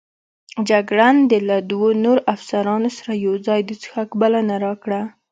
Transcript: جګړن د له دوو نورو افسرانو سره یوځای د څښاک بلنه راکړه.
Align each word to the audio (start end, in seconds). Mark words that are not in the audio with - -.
جګړن 0.69 1.15
د 1.31 1.33
له 1.49 1.57
دوو 1.69 1.89
نورو 2.03 2.21
افسرانو 2.33 2.89
سره 2.97 3.11
یوځای 3.27 3.59
د 3.65 3.71
څښاک 3.81 4.09
بلنه 4.21 4.55
راکړه. 4.65 5.01